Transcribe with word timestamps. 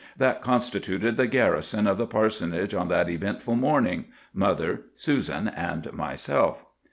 That 0.17 0.41
constituted 0.41 1.15
the 1.15 1.27
garrison 1.27 1.85
of 1.85 1.99
the 1.99 2.07
parsonage 2.07 2.73
on 2.73 2.87
that 2.87 3.07
eventful 3.07 3.55
morning,—mother, 3.55 4.85
Susan, 4.95 5.47
and 5.47 5.93
myself. 5.93 6.65